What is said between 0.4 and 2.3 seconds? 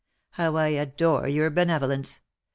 I adore your benevolence